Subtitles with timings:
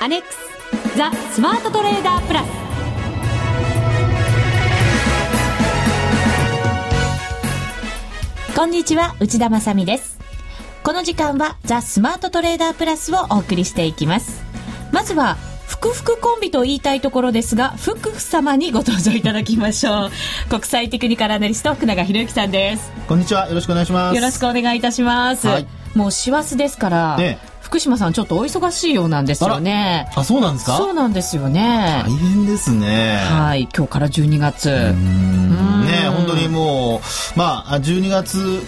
[0.00, 0.38] アネックス
[0.96, 2.48] ザ・スマートトレーダープラス
[8.54, 10.20] こんにちは内田まさです
[10.84, 14.44] この時間はザ・スマートトレーダープラスをお送りしていきます
[14.92, 20.10] まずは福福コンビと言いたいところですが、福福様にご登場いただきましょう。
[20.48, 22.90] 国際テクニカルアナリスト、福永博之さんです。
[23.06, 23.48] こんにちは。
[23.48, 24.16] よろしくお願いします。
[24.16, 25.46] よろしくお願いいたします。
[25.46, 30.08] はい、もう師走ですから、ね、福島さんちょっとお忙しいようなんですよね。
[30.16, 30.78] あそうなんですか？
[30.78, 32.02] そうなんですよね。
[32.06, 33.16] 大変ですね。
[33.30, 33.68] はい。
[33.76, 34.70] 今日から12月。
[34.70, 37.02] ね本当にも
[37.36, 38.62] う、まあ、12月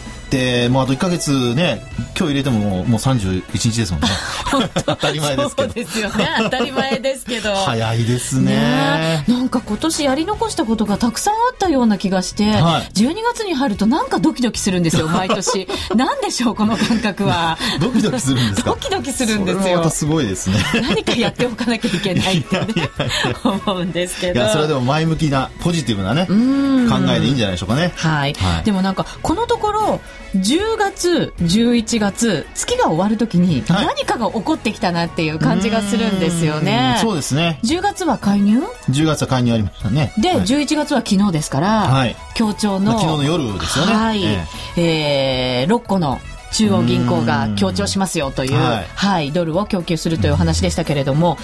[0.71, 1.83] もうあと1か月ね
[2.17, 4.09] 今日入れてももう31日ですもんね。
[4.85, 4.97] 当。
[4.97, 5.69] たり前ですけど。
[5.69, 6.29] そうですよね。
[6.39, 7.55] 当たり前ですけど。
[7.65, 8.53] 早いですね。
[8.53, 15.67] ねなんか今年やり残したことがたくさんあったような気がして、はい、12月に入るとなんかドキドキするんですよ 毎年。
[15.95, 17.59] なんでしょうこの感覚は。
[17.81, 18.71] ドキドキするんですか？
[18.71, 19.79] ドキドキするんですよ。
[19.79, 20.59] またすごいですね。
[20.75, 22.67] 何かやっておかなきゃいけないってね。
[23.43, 24.41] 思うんですけど。
[24.41, 27.93] いやそれでも前向きなポジティブなね考えでいいんじゃないでしょうかね。
[27.97, 30.01] はい、はい、でもなんかこのところ
[30.35, 36.99] 10月、11月、月が終わるときに何かが起こってきたなっていう感じがするんですよね。
[37.01, 37.59] そうですね。
[37.65, 40.13] 10月は介入 ?10 月は介入ありましたね。
[40.19, 43.93] で、はい、11月は昨日ですから、はい、協調の、昨日の夜ですよね。
[43.93, 44.25] はい。
[44.25, 44.45] えー、
[44.77, 46.21] えー、6個の
[46.53, 51.39] 中央銀行が協調しますよという、はい、はい、ドルを供給するというお話でしたけれども、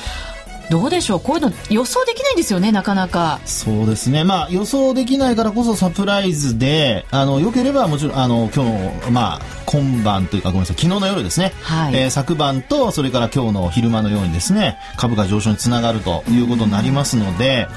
[0.70, 1.20] どうでしょう？
[1.20, 3.40] こういうの予想できないんですよねなかなか。
[3.44, 4.24] そうですね。
[4.24, 17.68] まあ予想できないからこそサプライズであのよければもちろんあの今日のまあ今晩というかごめんなさい昨日の夜ですね、はい、えー、昨晩とそれから今日の昼間のようにですね株価上昇につながるということになりますので、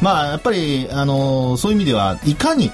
[0.00, 2.70] まあやっぱりあのそういう意味ではいかに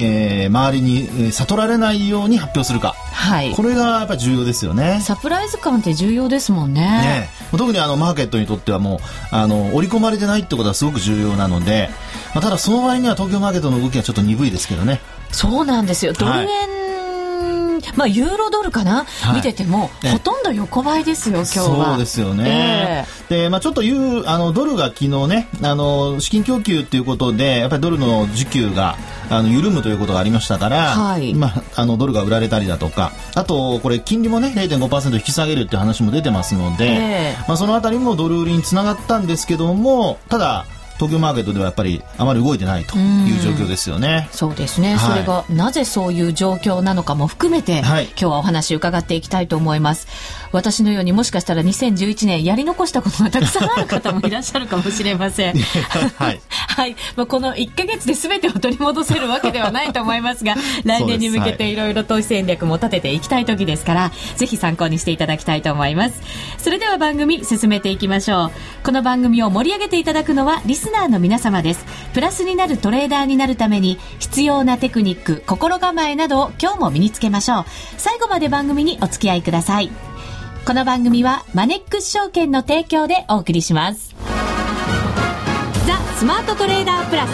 [0.00, 5.00] えー、周りに悟られないように発表するか、はい、これがやっぱり重要ですよね。
[5.02, 6.80] サプライズ感って重要ですもんね。
[6.80, 8.98] ね特にあのマーケットにとってはもう
[9.30, 11.90] あの織り込まれてないってことはすごく重要なので、
[12.34, 15.00] まあ、ただその場合には東京マーケットの動きはちょっと鈍いですけどね。
[15.32, 16.12] そうなんですよ。
[16.12, 16.46] ドル円、
[17.80, 21.86] はいまあ、ユーロドルかな、はい、見てても、ほとんど横ばいですよ、今日は。
[21.90, 23.06] そうですよね。
[23.28, 28.96] えー、で、まあ、ちょっとユー、あの、ドルが昨日ね、あの、資金供給っていうことで、やっぱりドルの需給が、
[29.30, 40.66] あの、緩むということがありましたから、はい、まあ、あの、ドルが売られたりだとか、あと、これ、金利もね、0.5%引き下げるっていう話も出てますので、えー、まあ、そのあたりもドル売りにつながったんですけども、ただ、
[40.98, 44.28] 東京マーケットではやっぱりあまり動いてないという状況ですよね。
[44.32, 50.08] うそうですね、はい、それがなぜそういう状況なのかも含めて、はい、今日はお話伺っていきたいと思います。
[50.50, 55.54] 私のようにもしかしたら2011年やり残したことがたくさんある方もいらっしゃるかもしれません。
[56.16, 56.40] はい。
[56.78, 56.96] はい。
[57.16, 60.54] まあ、この1か月で全てを取り戻せるわけではないと思いますが、
[60.84, 66.20] 来年に向けていろいろ投資戦略も立てていきたい時ですから、ぜひ参考にしていただきたいと思います。
[66.58, 68.50] それでは番組進めていきましょう。
[68.84, 71.84] この番組を盛り上げていただくのはリススナーの皆様です。
[72.14, 77.64] プラスになるトレーダーになるために必要なテクニック、心構えなどを今日も身につけましょう。
[77.98, 79.90] 最後まで番組にお付き合いください。
[80.64, 84.14] この番組はマネックス証券の提供でお送りします。
[85.86, 87.30] ザ・スマートトレーダープラス。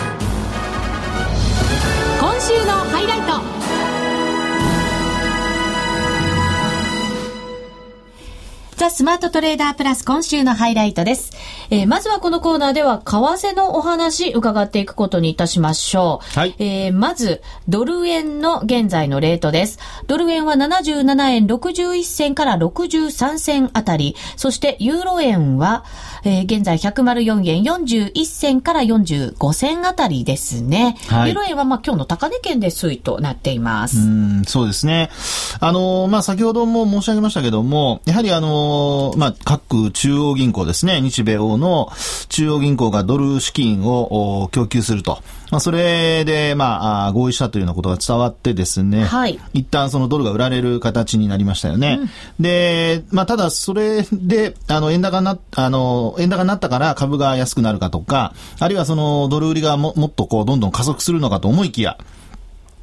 [2.20, 3.53] 今週のハイライト。
[8.76, 11.30] ザ・スマートトレーダープラス今週のハイライトです。
[11.70, 16.38] えー、まずはこのコーナーでは為替のお話伺っていくことにいたしましょう。
[16.38, 16.56] はい。
[16.58, 19.78] えー、まず、ドル円の現在のレートです。
[20.08, 25.84] ドル円は77円61銭から63銭あたり、そしてユーロ円は、
[26.24, 30.96] えー、現在104円41銭から45銭あたりですね。
[31.06, 33.98] はい、ユーロ円はまあ今日の高値圏で推移となっています。
[33.98, 35.10] うん、そうですね。
[35.60, 38.64] あのー、まあ先ほども申し上げましたけども、やはりあのー
[39.16, 41.90] まあ、各中央銀行ですね、日米欧の
[42.28, 45.22] 中央銀行がドル資金を供給すると。
[45.50, 52.00] まあ、それで、まあ、合意したというようなことが伝わってですね、はい、一旦そのドルが売られる形になりましたよね。
[52.00, 52.08] うん、
[52.42, 61.98] で、まあ、ただそれで、あの、円高な、あの、円高になったから株が安くなるかとか、あるいはそのドル売りがももっとこう、どんどん加速するのかと思いきや、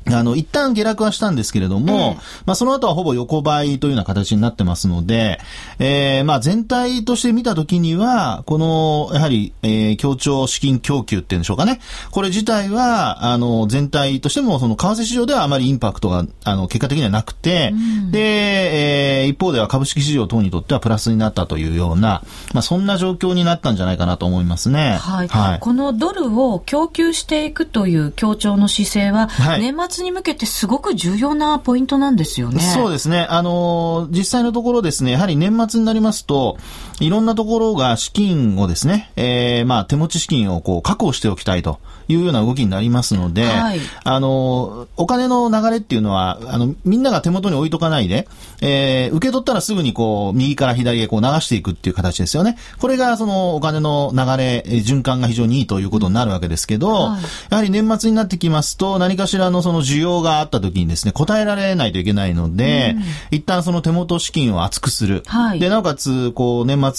[0.07, 5.39] あの、一旦下落はしたんですけれども、まあその後はほぼ横ばいというような形になってますので、
[5.79, 11.79] えー、まあ全体として見たときには、この、やはり、えー、協調資金供給っていうんでしょうかね。
[12.11, 24.97] これ自体は、あの、全体としても、その、為替市場ではあまりインパクトが、あの、結果的にはなくて、うん、で、えー、一方では株式市場等にとってはプラスになったというような、まあそんな状況になったんじゃないかなと思いますね。
[24.99, 25.27] はい。
[25.27, 32.61] はい、このドルを供給していくという協調の姿勢は、はい、年末に向けてすごく重要なポイントなんですよね。
[32.61, 33.27] そうですね。
[33.29, 36.57] あの、実際のところですね、やはり年末になりますと、
[37.01, 48.27] いろんなところが資金をですね、えー、まあ、手持ち資金をこう確保しておきたいというような動きになりますので、はい、あの、お金の流れっていうのは、あの、みんなが手元に置いとかないで、
[48.61, 52.57] えー、受け取ったらすぐにこう、右から左へこう流していくっていう形ですよね。
[52.79, 65.23] これがそのお金の流れ、循環が非常にいいということになるわけですけど、はい、やはり年末になってきますと、何かしらのその需要があった時にですね、答えられないといけないので、うん、一旦その手元資金を厚くする。
[65.25, 66.90] はい、で、なおかつ、こう、年末、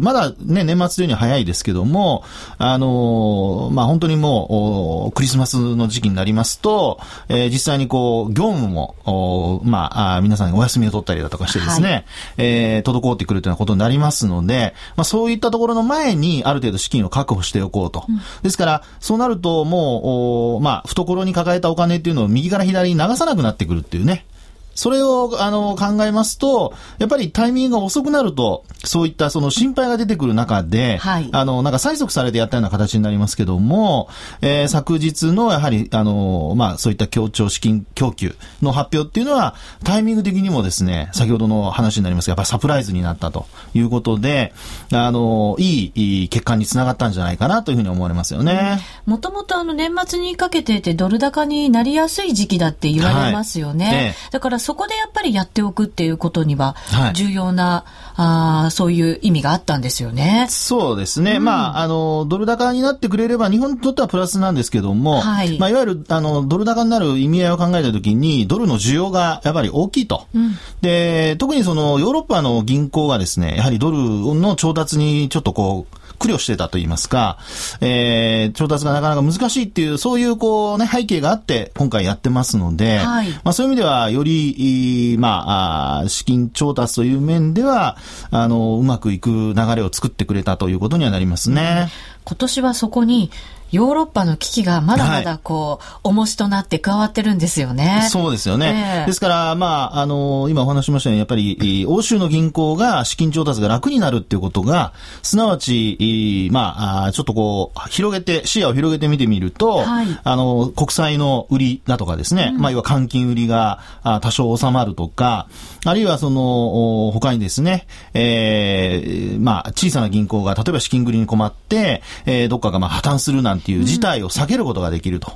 [0.00, 2.24] まだね、年末というには早いですけども、
[2.58, 6.98] あのまあ、本当にもう、クリスマスの時期になりますと、
[7.28, 12.04] えー、実際にこう、業務も、まあ、あ皆さんお休みを取ったりだとかしてですね、はい、
[12.38, 18.04] えー、滞ってくるというようなことになりますので、まあ、そういったところの前に、ある程度資金を確保しておこうと。
[18.08, 24.26] うん、ですから、そうなると、もう、まあ、懐に抱えたお金っていうのを右から左に流さなくなってくるっていうね。
[24.74, 34.08] それを、あの、考えますと、やっぱりタイミングが遅くなると、そういったその心配が出てくる中で、はい、あの、なんか催促されてやったような形になりますけども、
[34.40, 39.54] えー、昨日のやはり、あの、まあ、そういった協調資金供給の発表っていうのは、
[39.84, 44.52] タイミング的にもですね、先ほどの話になりますが、やっぱりサプライズになったということで、
[44.92, 48.80] あの、いいいい結果につながったんじゃないかなというふうに思われますよね。
[49.06, 53.86] もともとあの、年末にかけててドル高になりやすい時期だって言われますよね。
[53.86, 56.76] はいえだからそこでやっぱりやっておくっていうことには、
[57.14, 60.46] 重要な、はい、あそういう意味があったんですよね。
[60.48, 61.36] そうですね。
[61.36, 65.58] うん、まあ、あの、ドル高になってくれれば、日本にとってはプラスなんですけども、はい。
[65.58, 70.26] まあ、いわゆる、あの、ドル高になる意味合いを考えたときに、ドルの需要がやっぱり大きいと。
[70.34, 73.98] うん、で、特にその、ヨーロッパの銀行がですね、やはりドル
[74.34, 77.38] の調達にちょっとこう、苦慮してたと言いますか、
[77.80, 87.96] えー、調達がなかなか難しいっていう、そういうこうね、背景があって、今回やってますので、はい、まあそういう意味では、より、まあ、資金調達という面では、
[88.30, 91.88] あの、うまくいく流れを作ってくれたということにはなりますね。
[92.24, 93.32] 今年はそこに、
[93.72, 98.06] ヨーロッパの危機がまだまだこう、はい、重しとなって加わってるんですよね。
[98.10, 99.00] そうですよね。
[99.00, 104.92] えー、ですから、まあ、あの、今お話しましたように、やっぱり、欧州の銀行が資金調達が楽になるっていうことが、
[105.22, 113.80] すなわち、まあ、ちょっとこう、広げて、視野を広げて見てみると、はい、あの、国債の売りだとかですね、うん、まあ、要は換金売りが
[114.20, 115.46] 多少収まるとか、
[115.84, 125.32] あるいはその、他にですね、えー、まあ、小さな銀行が、例えば資金繰りに困って、えー、どっかがまあ破綻するなんていう事態を避けることができると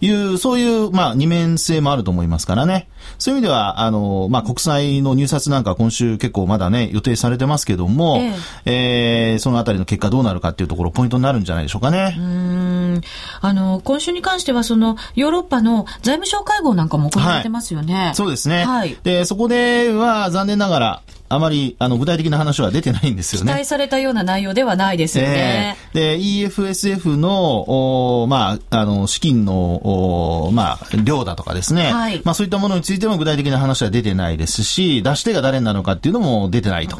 [0.00, 2.88] いう、うん、そういう、まあ、二面性もあると思いますからね。
[3.18, 8.32] そういう意味では、あの、まあ、国債の入札なんか今週結構まだね、予定されてますけども、え
[8.64, 12.16] ええー、そのあたりの結果どうなるかっていうところ、ポイントになるんじゃないでしょうかね。
[12.18, 13.00] うん。
[13.40, 17.94] あの、今週に関しては、その、ヨーロッパの財務省会合なんかも行われてますよね。
[17.94, 18.64] はい、そうですね。
[18.64, 18.96] はい。
[19.02, 23.52] で、そこでは、残念ながら、あまり、あの、具体的な話は出てないんですよね。
[23.52, 25.76] 期待されたような内容ではないですよね。
[25.94, 31.92] えー、で、EFSF の、おまあ、あの、資金の、おまあ、量だとかですね。
[31.92, 32.22] はい。
[32.24, 36.96] まあ、そういったものについても具体的な話は出てないですし、出し手が誰なのかっていうのも出てないと。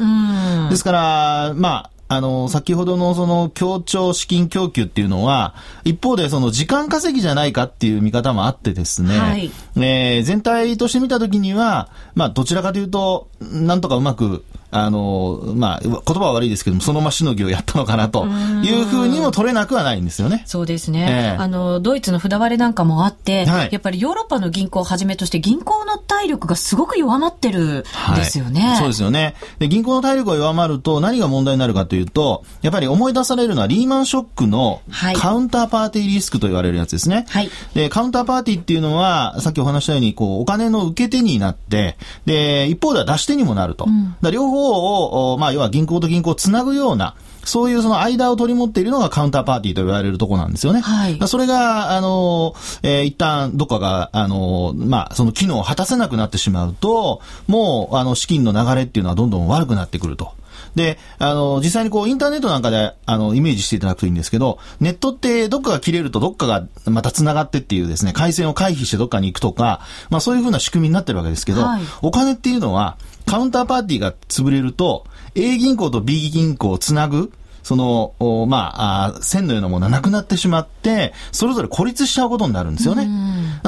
[0.69, 20.43] ですから、まあ、あの、先ほどのその協調資金供給っていうのは、一方でその時間稼ぎじゃないかっていう見方もあってですね、はい、えー、全体として見たときには、まあ、どちらかというと、なんとかうまくあの、まあ、言葉は悪いですけども、そのましのぎをやったのかなというふうにも取れなくはないんですよね。
[20.45, 21.35] そうですね。
[21.37, 28.61] えー、あの、ドイツの札割れなんかもあって、はい、やっぱりヨーロッパの銀行をはじめとして銀行の体力がすごく弱まってるんですよね。
[28.61, 29.35] はい、そうですよね。
[29.59, 34.81] で、銀行の体力が弱まると何が問題になるかというと、やっぱり思い出されるのはリーマンショックの
[35.15, 37.25] カウンターパーティーリスクと言われるやつですね。
[37.29, 37.49] はい。
[37.73, 43.85] で、カウンターパーティーっていうのは、さっきお話したように、こう、お金の受け手になって、で、一方では出し手にもなると。
[43.85, 50.81] うん、両方を、まあ、要は銀行と銀行をつなぐような、そういうその間を取り持っているのがカウンターパーティーと言われるとこなんですよね。
[50.81, 51.27] はい。
[51.27, 60.33] それが、あの、えー、一旦どっかが、あの、まあ、その機能を果たせなくなってしまうと、もう、あの、資金の流れっていうのはどんどん悪くなってくると。
[60.75, 72.97] で、あの、実際にこう、インターネットなんかで、あの、イメージしていただくといいんですけど、ネットってどっかが切れるとどっかがまた繋がってっていうですね、回線を回避してどっかに行くとか、まあそういうふうな仕組みになってるわけですけど、はい、お金っていうのは、
[73.27, 75.05] カウンターパーティーが潰れると、
[75.35, 77.33] A 銀行と B 銀行をつなぐ、
[77.67, 83.09] その、まあ、あ線のようなものはなくなってしまって、それぞれ孤立しちゃうことになるんですよね。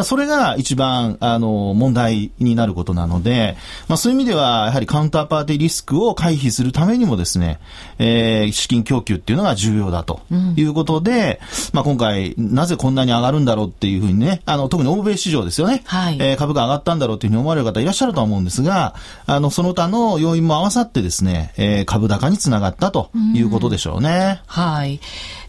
[0.06, 3.58] それが一番、あの、問題になることなので、
[3.89, 7.60] まあ、そういう意味では、やはりカウンターパーティーリスクを回避するためにもですね、
[7.98, 10.22] えー、資金供給っていうのが重要だと
[10.56, 15.82] いうことで、うん、まあ、今回、なぜこんなに上がるんだろうっていうふうにね、あの、特に欧米市場ですよね。
[15.84, 24.41] はい、えー、株価上がったんだろうというふうに思われる方いらっしゃるとは思うんですが、あの、その他の要因も合わさってですね、えー、株高につながったということでしょうね。
[24.43, 25.00] うん、はい。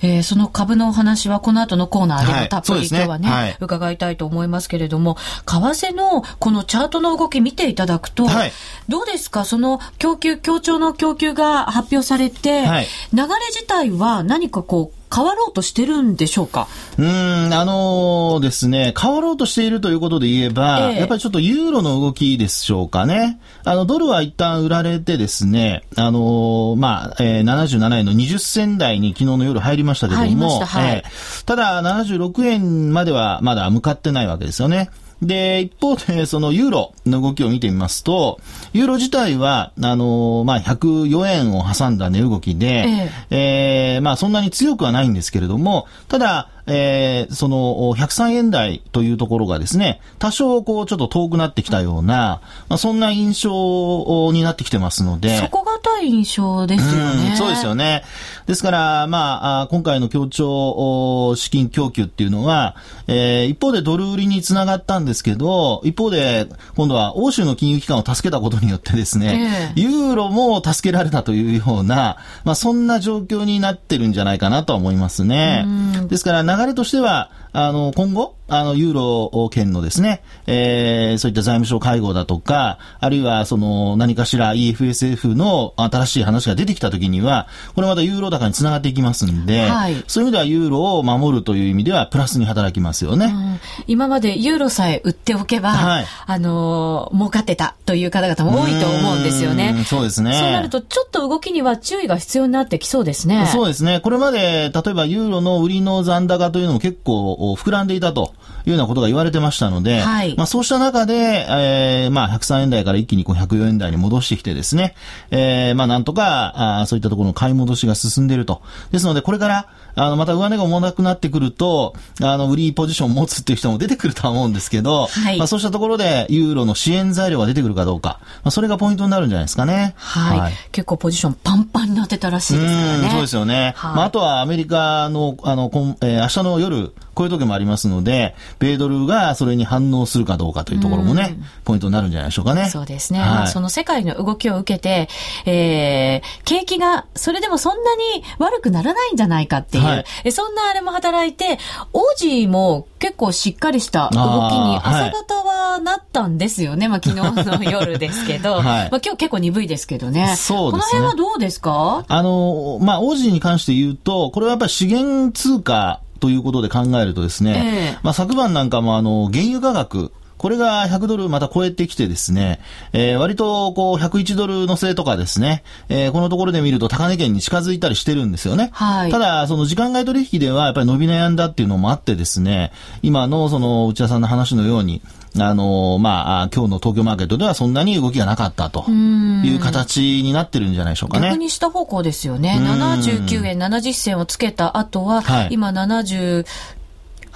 [0.02, 8.52] えー、その株のお話はこの後のコーナーでもたっぷり、はい、今日はね、はい、伺いたいと思いますけれども、為替のこのチャートの動き見ていただくと、はい、
[8.88, 9.44] どうですか？
[9.44, 16.68] その供給、協調の供給が発表されて、流れ自体は何かこう、変わろうとしてるんでしょうか？
[16.98, 17.06] うん、
[17.52, 23.40] あのー、ですね、変わろうとしているということで言えば、えやっぱりちょっとユーロの動きでしょうかね。
[23.64, 34.90] あの、ドルは一旦売られてですね、あのー、まあ、えー、77円の20銭台に昨日の夜入りましたけども、はい、えー、ただ76円まではまだ向かってないわけですよね。
[35.22, 38.40] で、一方で、そのユーロの動きを見てみますと、
[38.72, 43.96] ユーロ自体は、あの、まあ、104円を挟んだ値動きで、ええ。
[43.96, 55.38] えー、まあ、そんなに強くはないんですけれども、ただ、えー、その、103円台というところがですね、多少こう、ちょっと遠くなってきたような、まあ、そんな印象になってきてますので。
[55.38, 57.32] 底堅い印象ですよね。
[57.34, 58.02] うそうですよね。
[58.46, 62.76] ですから、まあ、今回の協調資金供給っていうのは、
[63.06, 75.64] えー、一方でドル売りにつながったんですけど、一方で、今度は欧州の金融機関を助けたことによってですね、えー、ユーロも助けられたというような、まあ、そんな状況になってるんじゃないかなとは思いますね。
[76.08, 93.26] ですから、流れとしては、あの、今後、あの、ユーロ圏のですね、えー、そういった財務省会合だとか、あるいは、その、何かしら EFSF の新しい話が出てきたときには、これまたユーロ高につながっていきますんで、はい、そういう意味ではユーロを守るという意味では、プラスに働きますよね。
[93.26, 99.76] うん、今までユーロさえ売っておけば、はい、あのー、儲かってたという方々も多いと思うんですよね。
[99.80, 100.32] うそうですね。
[100.34, 103.48] そうなると、ちょっと動きには注意が必要になってきそうですね。
[103.52, 104.00] そうですね。
[104.00, 108.32] これまで、例えばユーロの売りの残高というのも結構膨らんでいたと。
[108.66, 111.14] いうようなことが言われてましたので、はい、まあそうした中で、
[111.48, 114.94] えー、まあ103円台から一気にこう104円台に戻してきてですね、
[115.30, 118.62] えー、まあなんとか、あそういったところの買い戻しが進んでいると。
[118.90, 129.94] ですので、これから、あの、また上値が重なくなってくると、あの、売りポジションを持つっていう人も出てくるとは思うんですけど、はい、まあそうしたところで、ユーロの支援材料が出てくるかどうか、まあそれがポイントになるんじゃないですかね。
[129.96, 130.38] はい。
[130.38, 133.10] はい、結構ポジションパンパンになってたらしいですからね。
[133.10, 133.74] そうですよね。
[133.76, 142.68] はい、まああとはアメリカの、あの、こんえー、明日の夜、こういう時もありますので、米ドルがそれに反応するかどうかというところもね、ポイントになるんじゃないでしょうかね。
[142.68, 143.20] そうですね。
[143.20, 145.08] はい、まあ、その世界の動きを受けて、
[145.46, 148.02] えー、景気がそれでもそんなに
[148.38, 151.58] 悪くならないんじゃないかっていう、はい、そんなあれも働いて、
[151.92, 154.14] オージーも結構しっかりした動き
[154.52, 156.88] に朝方はなったんですよね。
[156.88, 160.34] まあ昨日の 夜ですけど、はい、まあ今日結構鈍いですけどね。
[160.36, 161.00] そうですね。
[161.00, 162.04] この辺はどうですか？
[162.06, 172.60] あの、まあオージーに関して言うと、これはやっぱり資源通貨ということで考えるとですね、えー、まあ昨晩なんかもあの、原油価格、これが100ドルまた超えてきてですね、
[172.94, 178.70] えー、割とこう101ドルのせとかですね、えー、このところで見ると高値圏に近づいたりしてるんですよね。
[178.72, 179.10] はい。
[179.10, 182.72] ただ、その時間外取引ではやっぱり伸び悩んだっていうのもあってですね、
[183.02, 185.02] 今のその内田さんの話のように、
[185.38, 191.28] あのまあ、今日の東京マーケットではそんなに動きがなかったという形になってるんじゃないでしょうかね。
[191.28, 192.58] 逆に下方向ですよね。
[192.60, 196.44] 79円70銭をつけた後は、はい、今70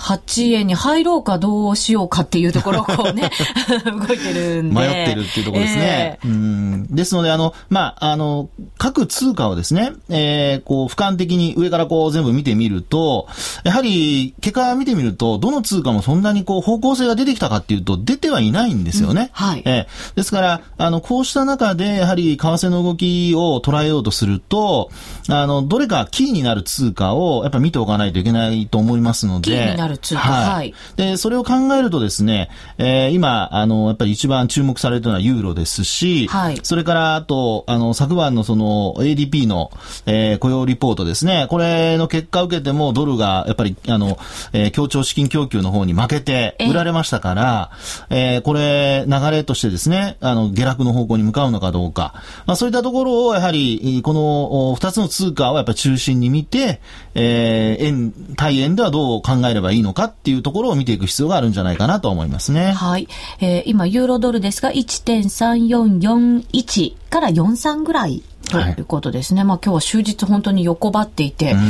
[0.05, 3.31] 8円に入ろうかどうしようかっていうところをこうね、
[3.87, 4.81] 動いてるんで。
[4.81, 6.19] 迷ってるっていうところですね。
[6.23, 13.27] えー、うんですので、あの、まあ、あの、各通貨をですね、えー、こう、俯瞰的に上からこう全部見てみると、
[13.65, 19.31] やはり、結果見てみると、どの通貨もそんなにこう、方向性が出てきたかっていうと、出てはいないんですよね。
[19.41, 19.63] うん、はい。
[19.65, 24.91] えー、ですから、あの、こうした中で、やはり、為替の動きを捉えようとすると、
[25.29, 30.21] あの、どれかキーになる通貨を、やっぱ見ておかないといけないと思いますので、なる通貨。
[30.21, 30.75] はい。
[30.97, 36.59] で、それを考えるとですね、えー、今、あの、やっぱり一番注目されているのはユーロですし、はい。
[36.63, 39.71] それから、あと、あの、昨晩のその ADP の、
[40.07, 44.19] えー、雇用リポートですね、これの結果を受けてもドルが、やっぱり、あの、
[44.53, 47.71] えー、協調資金供給の方に負けて売られましたから、
[48.11, 52.15] えー、これ、流れとしてですね、あの、下落の方向に向かうのかどうか、
[52.47, 56.81] まあ、そういったところを、やはり、この二つの通貨をやっぱり中心に見て、
[57.15, 62.73] えー、円、対円ではどう考えればいいのかっていうところを見ていく必要があるんじゃないかなと思いますね。
[62.73, 63.09] はい。
[63.41, 69.41] えー、今、ユーロドルですが、1.3441から43ぐらいということですね。
[69.41, 71.61] はい、まあ今日は終日本当に横ばっていて、うん、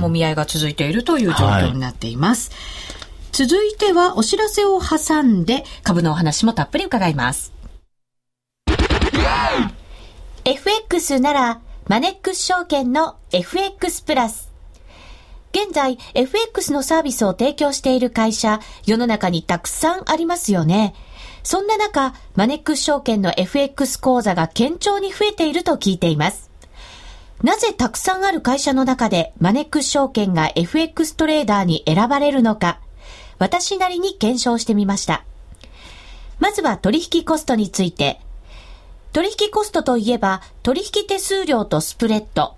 [0.00, 2.50] もみ合いが続いているという状況になっています。
[2.50, 2.56] は
[3.44, 7.52] い、続いてはお知らせを挟んで株のお話もたっぷり伺います。
[10.44, 14.43] FX ならマネックス証券の FX プラス。
[15.54, 20.96] 現在、FX のサービスを提供している会社、世の中にたくさんありますよね。
[21.44, 26.50] そんな中、マネックス証券の FX 講座が堅調に増えていると聞いています。
[27.44, 32.80] なぜたくさんある会社の中でマネックス証券が FX トレーダーに選ばれるのか、
[33.38, 35.22] 私なりに検証してみました。
[36.40, 38.20] まずは取引コストについて。
[39.12, 42.56] 取引コストといえば、取引手数料とスプレッド。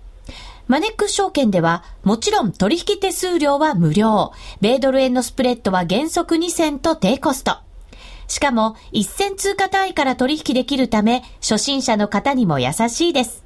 [0.69, 4.33] マネックス証券では、もちろん取引手数料は無料。
[4.61, 7.59] 米ドル円のスプレッドは原則2銭と低コスト。
[8.27, 13.45] しかも、一銭通貨単位から取引できるため、初心者の方にも優しいです。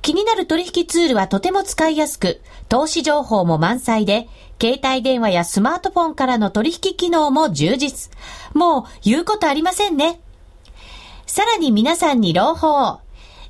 [0.00, 4.28] 気になる取引ツールはとても使いやすく、投資情報も満載で、
[4.60, 8.12] 携帯電話やスマートフォンからの取引機能も充実。
[8.54, 10.20] もう言うことありませんね。
[11.26, 13.00] さらに皆さんに朗報。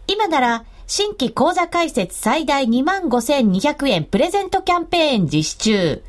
[0.07, 6.02] 今なら、新規講座開設最大25,200円プレゼントキャンペーン実施中。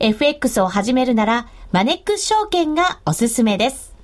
[0.00, 3.94] FX を始めるなら、マネックス証券がおすすめです。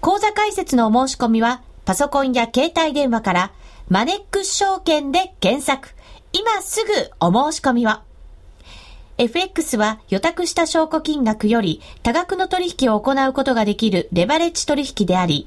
[0.00, 3.52] 講座開設のお申し込みは、パソコンや携帯電話から、
[3.88, 5.90] マネックス証券で検索。
[6.32, 7.90] 今すぐお申し込みを。
[9.18, 15.46] FX は予託した証拠金額より多額の取引を行うことができるレバレッジ取引であり、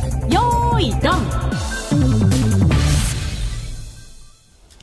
[0.81, 1.01] いドン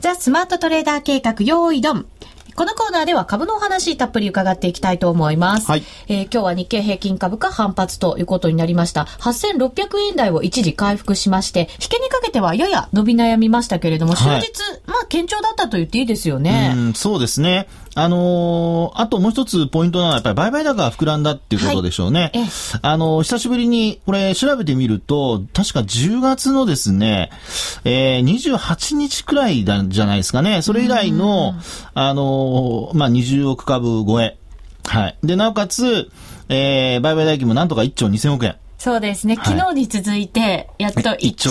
[0.00, 2.06] ザ・スマートトレーダー計画、よーいドン。
[2.54, 5.70] このコーナーでは株のお話たっぷり伺っていきたいと思います。
[5.70, 5.82] はい。
[6.06, 9.04] えー、今日は日経平均株価反発ということになりました。
[9.20, 16.74] 8600円台を一時回復しまして、引けにかけてはやや伸び悩みましたけれども、終日、はい、まあ、堅調だったと言っていいですよね。
[16.76, 17.68] うん、そうですね。
[18.00, 22.30] あのー、あともう一つポイントなのは、やっぱり売買高が膨らんだっていうことでしょうね。
[22.32, 22.44] はい、
[22.82, 27.30] あのー、久しぶりに、これ調べてみると、確か10月のですね、
[27.84, 30.62] えー、28日くらいじゃないですかね。
[30.62, 31.54] それ以来の、
[31.94, 34.38] あのー、まあ、20億株超え。
[34.84, 35.18] はい。
[35.24, 36.08] で、なおかつ、
[36.48, 38.56] えー、売買代金もなんとか1兆2000億円。
[38.78, 39.34] そうですね。
[39.34, 41.50] 昨日に続いて、やっと1兆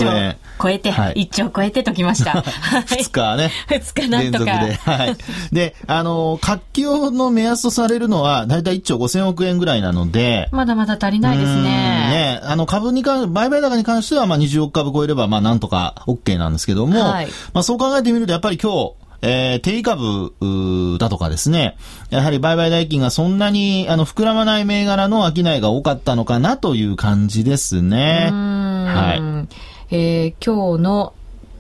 [0.62, 2.32] 超えて、はい、1兆超えてときました。
[2.88, 3.52] 2日ね。
[3.68, 4.46] 2日なんとか。
[4.46, 4.74] 連続で。
[4.76, 5.18] はい。
[5.52, 10.48] で、あの、活気の目安とされるのは、だいたい1兆5000億円ぐらいなので。
[10.54, 11.64] まだまだ足りないですね。
[11.64, 12.40] ね。
[12.44, 21.78] あの、株に関、売買高に関しては、まあ20億株超えれば、まあなんとか OK なんですけども、はい、まあそう考えてみると、やっぱり今日、えー、定位株だとかですね、
[22.10, 28.30] やはり売買代金がそんなにあの膨らまない銘柄の商いが多かったのかなという感じですね。
[28.32, 29.48] は
[29.90, 29.96] い。
[29.96, 31.14] えー、今日の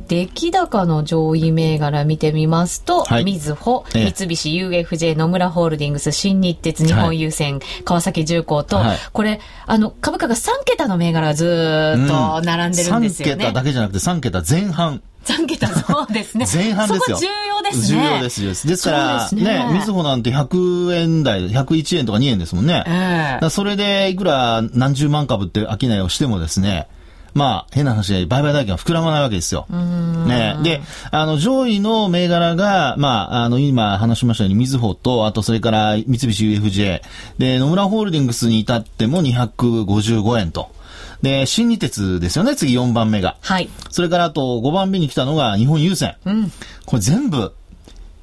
[0.07, 13.33] 出来高の上位銘柄見てみますと、はい、みずほ、三菱 UFJ、野村ホールディングス、新日鉄、日本郵船、はい、川崎重工と、はい、これ、あの、株価が3桁の銘柄がずっと並んでるんですよね。
[13.33, 15.01] うん、3桁だけじゃなくて3桁前半。
[15.27, 16.45] 3桁、そうですね。
[16.51, 17.17] 前半ですよ。
[17.17, 18.01] 重要ですね。
[18.01, 18.67] 重要です、です。
[18.67, 22.83] ですから、ね、みずほなんて100円台、101円とか2円ですもんね。
[22.87, 26.87] えー、それで、いくら何十万株って商いをしてもですね、
[27.37, 29.67] まあ、変な話で、売買代金が膨らまないわけですよ。
[29.69, 30.57] ね。
[30.63, 37.01] で、あの、上位の銘柄が、まあ、あの、今話しましたように、みずほと、あと、それから、三菱 UFJ。
[37.37, 40.71] で、野村ホールディングスに至っても255円と。
[41.21, 43.37] で、新日鉄ですよね、次4番目が。
[43.41, 43.69] はい。
[43.89, 46.15] それからあと5番目に来たのが日本郵船。
[46.25, 46.51] うん。
[46.85, 47.53] これ全部、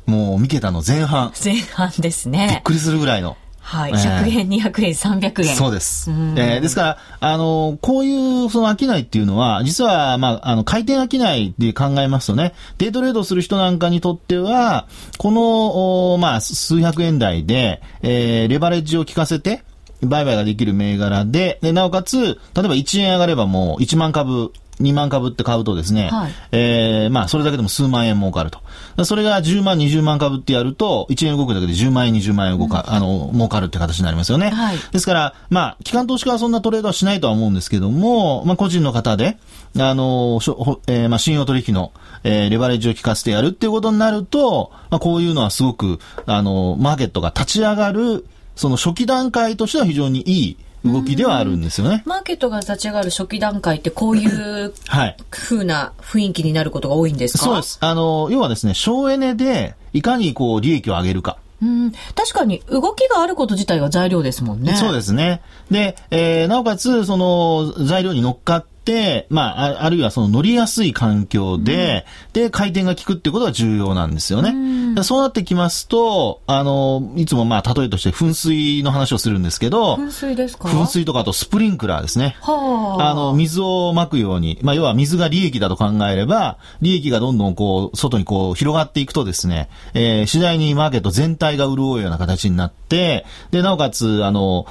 [0.07, 1.33] もう三桁の前半。
[1.42, 2.48] 前半ですね。
[2.50, 3.37] びっくりするぐらいの。
[3.64, 3.92] はい。
[3.92, 5.57] 100円、200円、300円。
[5.57, 6.11] そうです。
[6.11, 19.64] えー、ですから、あの、こういうその商いっていうのは、実は、まあ、あの、回転商いで考えますとね、デイトレードする人なんかにとっては、この、おまあ、数百円台で、えー、レバレッジを効かせて、
[20.06, 28.60] 売買ができる銘柄で、で、なおかつ、例えば1円上がればもう1万株2万株って買うとですね、はい、えー、まあ、それだけでも数万円儲かると。
[29.04, 34.50] それが10万、20万株ってやると、1年動くだけで10万円、20万円動か、うん、あの、儲かるって形になりますよね。
[34.50, 39.38] はい、ですから、まあ、機関投資家はそんなトレードはしないとは思うんですけども、まあ、個人の方で、
[39.78, 40.40] あの、
[40.86, 52.02] えー、まあ、信用取引の、えー、レバレッジを効かせてやるっていうことになると、まあ、こういうのはすごく、あの、マーケットが立ち上がる、その初期段階としては非常にいい、動きではあるんですよね。
[52.04, 54.74] マーケットが立ち上がる初期段階ってこういう
[55.30, 57.78] 風な雰囲気になることが多いんですか、そうです。
[57.80, 61.38] あの、要はですね、省エネでいかにこう利益を上げるか。
[61.62, 64.74] うん、確かに動きがあること自体は材料ですもんね。
[64.76, 65.40] そうですね。
[65.70, 68.64] で、えー、なおかつ、その材料に乗っかっ、
[69.31, 74.51] まあ、あるいはその乗りやすい環境で、うん、で、回転が効くってことが重要なんですよね。
[74.51, 80.68] うん、そうなってきますと、あの、いつもまあ、例えとして噴水の話をするんですけど、噴水ですか？
[80.68, 82.37] 噴水とかあとスプリンクラーですね。
[82.40, 94.66] はあ、あの、水をまくように、まあ、要は水が利益だと考えれば、利益がどんどんこう、外にこう、広がっていくとですね、えー、次第にマーケット全体が潤うような形になって、で、なおかつ、あの、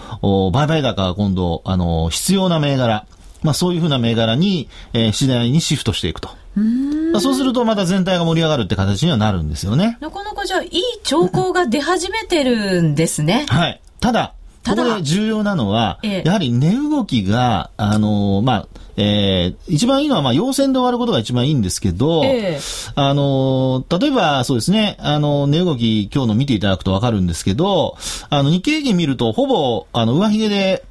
[0.54, 3.08] 売買高が今度、あの、必要な銘柄、
[3.44, 6.30] まあ、そういうふうな銘柄に、えー、次第にシフトしていくと。
[6.56, 9.98] うそうするとまた全体が盛り上がるって形にはなるんですよね。
[10.02, 13.46] なかなかじゃあいい兆候が出始めてるんですね。
[13.50, 13.82] はい。
[14.00, 14.34] ただ、
[14.66, 22.60] ここで重要なのは、ええ、やはり値動きが、あのー、まあ、えー、一番いいのは、まあ、陽線で終わることが一番いいんですけど、え
[22.96, 27.98] あのー、例えば、そうですね、あの、値動き、今日の見ていただくとわかるんですけど、
[28.30, 30.86] あの、日経平均見ると、ほぼ、あの、上髭で、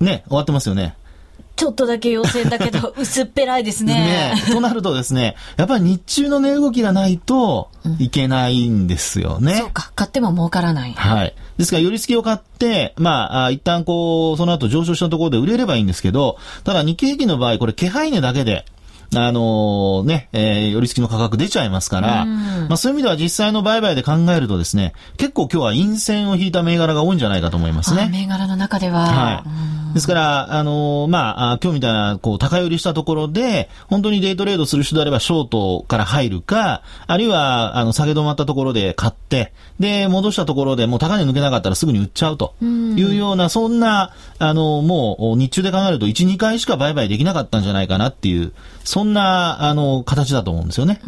[0.00, 0.94] ね、終わってますよね。
[1.56, 3.94] ちょっとだけ陽性だけど、 薄っぺらいですね。
[3.94, 9.52] ねとなるとですね、やっぱり日中の値動きがないといけないんですよね。
[9.52, 10.92] うん、そうか、買っても儲からない。
[10.92, 11.34] はい。
[11.56, 18.66] ですから、寄り付きを買って、まあ、一旦こう、その後上昇したところで売れればいいんですけど、ただ日経平均の場合、これ、気配値だけで、
[19.14, 28.08] あのー、ね、えー、寄り付きの価格出ちゃいますから、まあそういう意味では実際の売買で考えるとですね、結構今日は陰線を引いた銘柄が多いんじゃないかと思いますね。
[28.10, 29.06] 銘柄の中では。
[29.06, 29.76] はい。
[29.96, 48.52] ですから、あのー、まあ、今日みたいな、こう、高寄りしたところで、本当にデイトレードする人であれば、ショートから入るか、あるいは、あの、下げ止まったところで買って、で、戻したところでもう高値抜けなかったらすぐに売っちゃうというような、そんな、あの、もう、日中で考えると1、2回しか売買できなかったんじゃないかなっていう、
[48.96, 51.02] そんな、あの、形だと思うんですよね。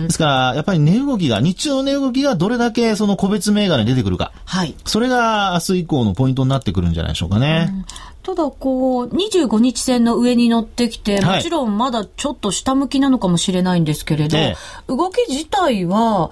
[0.00, 4.30] ですから、やっぱり値動きが、日中の値動きがどれだけその個別銘柄に出てくるか。
[4.44, 4.76] はい。
[4.84, 7.84] それが明日以降のポイントになってくるんじゃないでしょうかね。
[8.22, 16.30] ただ、こう、25日線の上に乗ってきて、もちろんまだちょっと下向きなのかもしれないんですけれど、はい、動き自体は、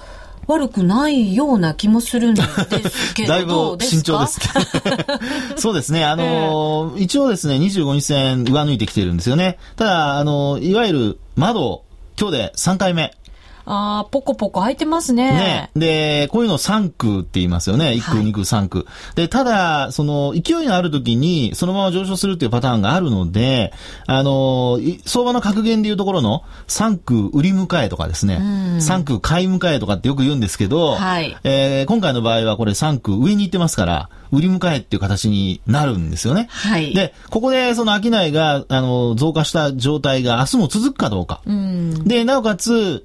[0.48, 3.28] 悪くないような気もするんですけど。
[3.32, 4.40] だいぶ慎重です。
[5.60, 6.04] そうですね。
[6.04, 9.58] あのー、一応ですね、25日線上抜いてきてるんですよね。
[9.76, 11.82] ただ、あのー、いわゆる窓、
[12.18, 13.14] 今日で3回目。
[13.70, 15.32] ああ、ポコポコ開いてますね。
[15.32, 15.70] ね。
[15.76, 17.90] で、こういうのを3区って言いますよね。
[17.90, 18.86] 1区、2区、3区。
[19.14, 23.74] で、ただ、その、勢いのある時に、そのまま上昇するっていうパターンがあるので、
[24.06, 28.38] あの、相場の格言でいうところの、3区売り迎えとかですね、
[28.80, 36.48] 3区買い迎えとかってよく言うんですけど、はい、えー、今回の場合はこれ3区上に行ってますから、売り迎えっていう形になるんですよね。
[36.50, 36.94] はい。
[36.94, 41.40] で、ここでその商いが、あの、増加した状態が明日も続くかどうか。
[41.46, 43.02] うん、で、なおかつ、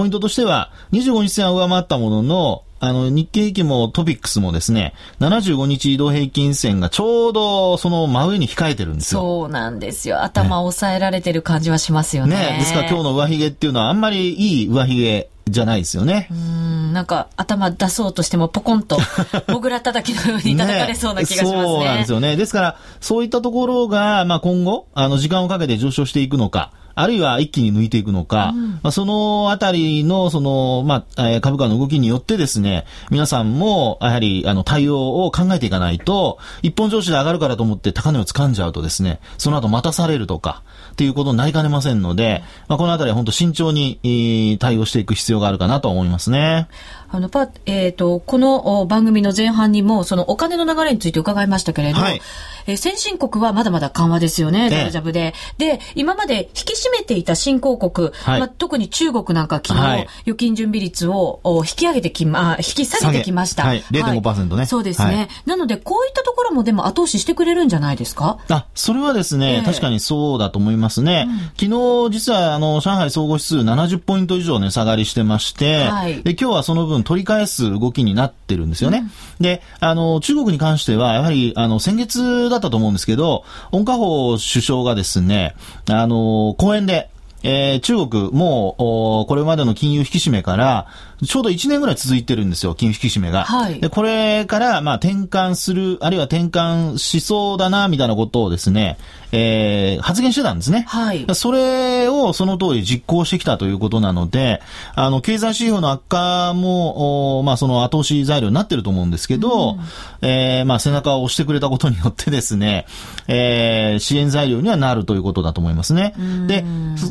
[0.00, 9.20] ポイントとしては、25日線は上回ったものの、あの、日経平均もトピックスもですね、75日移動平均線がちょうどその真上に控えてるんですよ。
[9.20, 10.22] そうなんですよ。
[10.22, 12.34] 頭を抑えられてる感じはしますよね。
[12.34, 12.56] ね。
[12.60, 16.28] ですから今日の上髭っていうのはあんまりいい上髭じゃないですよね。
[16.30, 18.96] うん、なんか頭出そうとしてもポコンと、
[19.48, 21.62] もぐら叩きのように叩かれそうな気がしますね。
[21.62, 22.36] そうなんですよね。
[22.36, 46.68] ですから、そういったところが、まあ今後、あの、時間をかけて上昇していくのか、あるいは一気に抜いていくのか、うん、まあ、そのあたりの、その、まあ、えー、株価の動きによってですね、皆さんも、やはり、あの、対応を考えていかないと、一本上司で上がるからと思って高値を掴んじゃうとですね、その後待たされるとか、っていうことになりかねませんので、まあ、このあたりは本当慎重に、対応していく必要があるかなと思いますね。
[47.12, 52.22] あの、パ、えっ、ー、と、この番組の前半にも、そのお金の流れについて伺いましたけれど、はい、
[52.66, 55.34] えー、先進国はまだまだ緩和ですよね、大丈夫で。
[55.58, 63.64] で、今まで引き締めていた新興国、はい、まあ、特に中国なんか昨日、はい、預金準備率を引き上げてきま、引き下げてきました。
[63.64, 68.38] はい、0.5%ね、そうですね、なので、こういったところもでも後押ししてくれるんじゃないですか？
[68.48, 71.26] あ、それはですね、えー、確かにそうだと思いますね。
[71.28, 79.04] うん、昨日、実は、あの、上海総合指数70ポイント以上値下がりしてまして、はい、で、今日はその分分取り返す動きになってるんですよね。
[79.38, 85.54] うん、で、あの、中国に関しては、やはり、あの、先月だったと思うんですけど、温家宝首相がですね、
[85.88, 87.10] あの、講演で、
[87.42, 90.86] えー、中国、もう、これまでの金融引き締めから、
[91.26, 93.44] ちょうど1年ぐらい続いてるんですよ、金融引き締めが。
[93.44, 93.80] はい。
[93.80, 98.98] で、これから、まあ、転換する、あるいは転換しそうだな、みたいなことをですね、
[99.32, 100.84] えー、発言してたんですね。
[100.88, 101.26] はい。
[101.34, 104.60] それをその通り実行してきたということなので、
[104.94, 112.86] あの、経済指標の悪化も、まあ、その後押し材料になってると思うんですけど、うん、えー、まあ、背中を押してくれたことによってですね、
[113.28, 116.14] えー、支援材料にはなるということだと思いますね。
[116.46, 116.64] で、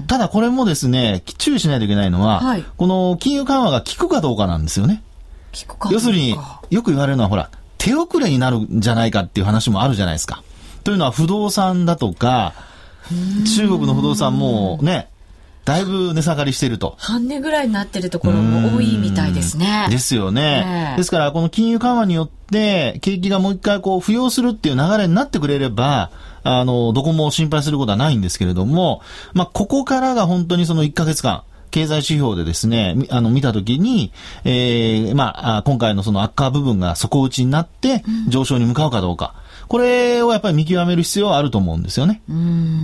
[0.08, 5.04] ただこれもですね、注意しないといけないのは、はい、この金融緩和が効くかどうかなんですよね。
[5.68, 6.36] 効くか要するに、
[6.70, 10.44] よく言われるのは、ほら、手遅れになるんじゃないかっていう話もあるじゃないですか。
[10.84, 12.54] というのは不動産だとか、
[13.56, 15.10] 中国の不動産もね、
[15.66, 16.96] だいぶ値下がりしていると。
[16.98, 19.88] 半値ぐらいになってるところも多いみたいですね。
[19.90, 20.42] ですよね。
[20.42, 26.12] ねですから、この金融緩和によって、景気がもう一回こう浮揚するっていう流れになってくれれば、
[26.44, 29.02] あの、どこも心配することはないんですけれども、
[29.34, 34.12] まあ、ここからが本当にその1ヶ月間、経済指標でですね、あの、見たときに、
[34.44, 39.34] えー、まあ、今回のその悪化部分が底打ちになって、上昇に向かうかどうか。
[39.44, 42.22] うんこれをやっぱり見極める必要はあると思うんですよね。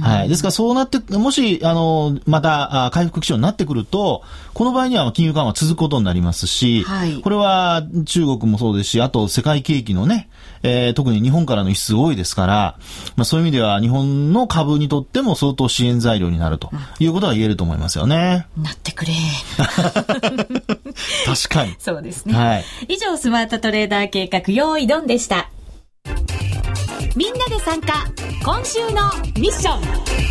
[0.04, 0.30] はい。
[0.30, 4.22] ですからそうなって、もし、あの、また、回復基調になってくると、
[4.54, 10.30] この場合には金融緩和続くことになりますし、はい、これは中国もそうですし、あと世界景気のね、
[10.62, 12.78] えー、特に日本からの輸出多いですから、
[13.16, 16.70] まあそういう意味では日本の株にとっても相当支援材料になると
[17.00, 18.48] いうことが言えると思いますよね。
[18.56, 19.14] なってくれ。
[21.26, 21.76] 確かに。
[21.80, 22.34] そうですね。
[22.36, 22.66] はい。
[22.90, 25.50] 以上、スマートトレーダー計画、用意ドンでした。
[27.16, 28.04] みんなで参加
[28.44, 30.26] 今週のミッション。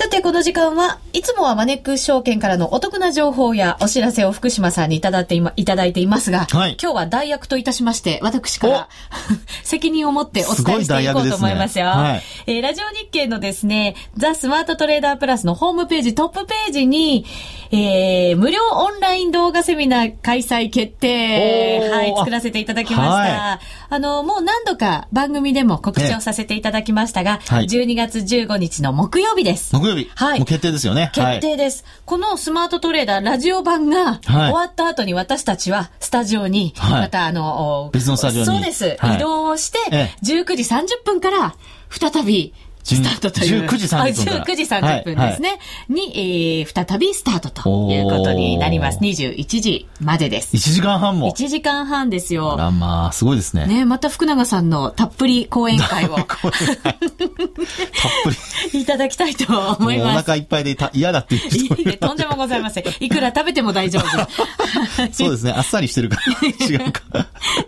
[0.00, 8.88] さて、この時間はいつもはマネックス証券からのお得な情報やお知らせを福島さんにいただいてい,、ま、いただいていますが、はい、今日は代役といたしまして、私から
[9.62, 11.92] 責任を持ってお伝えしていこうと思いますよ。
[11.92, 12.02] すね。
[12.02, 17.24] はい、えー、ラジオ日経のですね、ザ・スマートトレーダープラスのホームページ、トップページに、
[17.70, 23.08] えー、無料オンライン動画セミナー開催決定、はい、作らせていただきました。
[23.12, 23.58] はい、
[23.88, 29.72] あの、もう何度か番組でも告知をさせていただきましたが、はい、12月15日の木曜日です。
[29.72, 30.10] 木曜日。
[30.16, 30.40] はい。
[30.40, 31.12] もう決定ですよね。
[31.14, 31.84] 決定です。
[31.84, 38.46] はい、このスマートトレーダーラジオ版が終わった後に私たちはスタジオに、またあの、別のスタジオに。
[38.46, 38.96] そうです。
[39.14, 39.78] 移動をして、
[40.24, 41.54] 19時30分から
[41.90, 43.66] 再びスタートという。
[43.66, 44.42] 19時30分。
[44.42, 45.48] 19時30分ですね。
[45.48, 48.98] はいはい、に、えー、再びスタートということになります。
[49.00, 50.56] 21時までです。
[50.56, 51.30] 1時間半も。
[51.30, 52.54] 1時間半ですよ。
[52.54, 53.66] あら、まあ、すごいですね。
[53.66, 56.16] ね、また福永さんのたっぷり講演会を。
[56.16, 56.50] たっぷ
[58.72, 58.80] り。
[58.80, 60.18] いただきたいと思います。
[60.18, 62.84] お腹いっぱいで嫌だって言う人いいとんでもございません。
[63.00, 64.06] いくら食べても大丈夫。
[65.12, 65.52] そうですね。
[65.52, 66.66] あっさりしてるから。
[66.66, 67.02] 違うか。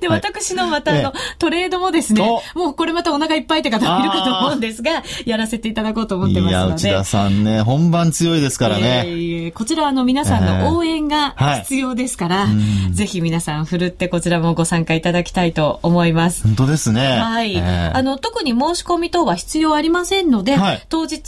[0.01, 2.23] で、私のまたあの、トレードもですね、
[2.55, 6.89] もうこれまたお腹いっぱいって方もいるかと思うんですが、 やらせていただこうと思ってますので。
[6.89, 9.05] いや、内田さんね、本番強いですからね。
[9.07, 16.43] えー、こちらあの皆さんの応援が必要ですから、えーはい、ぜひ皆さん振るってこちらもご参加いただきたいと思います。
[16.45, 17.07] 本当ですね。
[17.19, 17.55] はい。
[17.55, 21.21] えー、あの、特に申し込み等は必要ありませんので、はい、当日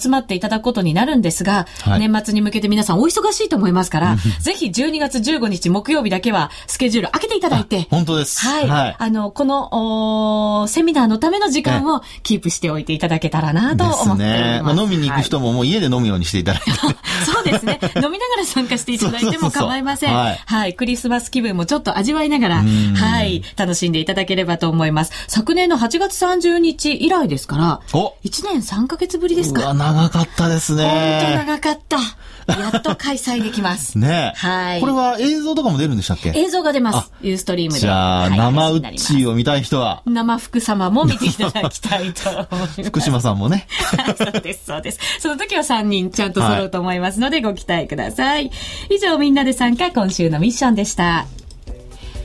[0.00, 8.40] 集まっていただくことになるんですが、はい、年末に向けて皆さんお忙しいと思いますから、ぜひ12月15日木曜日だけはスケジュール開けていただいて、本当です。
[8.46, 8.68] はい。
[8.68, 14.24] はい、あの、この、セミナーのための時間をキープしておいていただけたらなと思って。
[14.24, 14.60] ね。
[14.64, 16.70] まあ、飲みに行く人ももう家で飲むようにしていただいて。
[17.24, 17.78] そうですね。
[17.82, 20.14] 飲みながら参加していただいても構いません。
[20.14, 20.74] はい、はい。
[20.74, 23.42] クリスマス気分もちょっと味わいながら、はい。
[23.56, 25.12] 楽しんでいただければと思います。
[25.28, 29.72] 昨年の8月30日以来ですから、お1年3ヶ月ぶりですか。
[29.74, 31.20] 長かったですね。
[31.22, 31.98] 本当長かった。
[32.58, 33.98] やっと開催できます。
[33.98, 34.80] ねはい。
[34.80, 36.32] これは映像とかも出るんでしたっけ？
[36.34, 37.12] 映像が出ます。
[37.22, 37.80] ユーストリームで。
[37.80, 40.02] じゃあ、生うっちを見たい人は。
[40.04, 42.82] 生福様も見ていただきたいと思います。
[42.84, 43.66] 福島さんもね。
[44.16, 44.98] そうです、そうです。
[45.20, 48.50] その時は3人ちゃんと揃うと思いますので、ご期待ください。
[48.90, 51.26] 以上、みんなで参加、今週のミッションでした。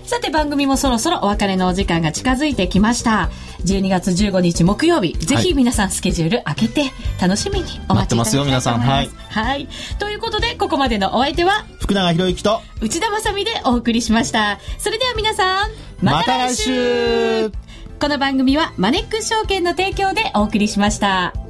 [0.06, 3.30] さて番組もそろそろお別れのお時間が近づいてきました。
[3.66, 6.84] 12月15日木曜日、ぜひ皆さんスケジュール開けて
[7.20, 8.36] 楽しみにお待ちいただきたいと思います。
[8.38, 8.80] よ、皆さん。
[8.80, 9.10] はい。
[9.30, 9.68] はい。
[9.98, 14.60] ということで、ここまでのお相手は、福永博之と内田まさでお送りしました。
[14.78, 17.66] それでは皆さん、また来週また来週
[18.00, 21.45] この番組はマネックス証券の提供でお送りしました。